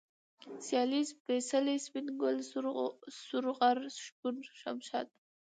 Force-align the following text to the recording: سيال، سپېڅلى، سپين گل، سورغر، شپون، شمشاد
سيال، 0.65 0.93
سپېڅلى، 1.09 1.75
سپين 1.85 2.05
گل، 2.21 2.37
سورغر، 3.29 3.77
شپون، 4.03 4.35
شمشاد 4.59 5.07